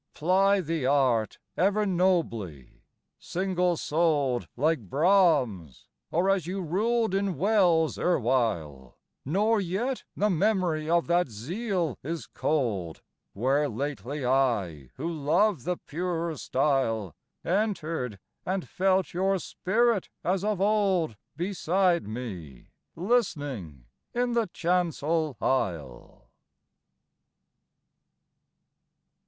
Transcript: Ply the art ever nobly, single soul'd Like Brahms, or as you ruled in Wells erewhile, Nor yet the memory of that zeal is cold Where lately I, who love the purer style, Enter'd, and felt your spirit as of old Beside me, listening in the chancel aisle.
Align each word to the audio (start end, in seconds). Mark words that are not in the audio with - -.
Ply 0.15 0.61
the 0.61 0.87
art 0.87 1.37
ever 1.55 1.85
nobly, 1.85 2.81
single 3.19 3.77
soul'd 3.77 4.47
Like 4.57 4.79
Brahms, 4.89 5.85
or 6.09 6.27
as 6.27 6.47
you 6.47 6.59
ruled 6.63 7.13
in 7.13 7.37
Wells 7.37 7.99
erewhile, 7.99 8.97
Nor 9.25 9.61
yet 9.61 10.03
the 10.17 10.31
memory 10.31 10.89
of 10.89 11.05
that 11.05 11.29
zeal 11.29 11.99
is 12.01 12.25
cold 12.25 13.03
Where 13.33 13.69
lately 13.69 14.25
I, 14.25 14.89
who 14.95 15.07
love 15.07 15.65
the 15.65 15.77
purer 15.77 16.35
style, 16.35 17.13
Enter'd, 17.45 18.17
and 18.43 18.67
felt 18.67 19.13
your 19.13 19.37
spirit 19.37 20.09
as 20.23 20.43
of 20.43 20.59
old 20.59 21.15
Beside 21.35 22.07
me, 22.07 22.69
listening 22.95 23.85
in 24.15 24.33
the 24.33 24.47
chancel 24.47 25.37
aisle. 25.39 26.31